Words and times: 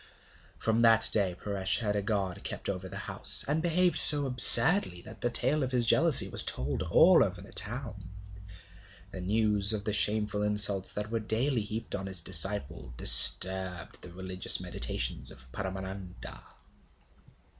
From 0.57 0.81
that 0.81 1.11
day 1.13 1.35
Paresh 1.39 1.77
had 1.77 1.95
a 1.95 2.01
guard 2.01 2.43
kept 2.43 2.69
over 2.69 2.89
the 2.89 2.97
house, 3.05 3.45
and 3.47 3.61
behaved 3.61 3.99
so 3.99 4.25
absurdly 4.25 4.99
that 5.03 5.21
the 5.21 5.29
tale 5.29 5.61
of 5.61 5.71
his 5.71 5.85
jealousy 5.85 6.27
was 6.27 6.43
told 6.43 6.81
all 6.81 7.23
over 7.23 7.39
the 7.39 7.53
town. 7.53 8.09
The 9.11 9.21
news 9.21 9.73
of 9.73 9.83
the 9.83 9.93
shameful 9.93 10.41
insults 10.41 10.91
that 10.93 11.11
were 11.11 11.19
daily 11.19 11.61
heaped 11.61 11.93
on 11.93 12.07
his 12.07 12.23
disciple 12.23 12.95
disturbed 12.97 14.01
the 14.01 14.11
religious 14.11 14.59
meditations 14.59 15.29
of 15.29 15.45
Paramananda. 15.51 16.41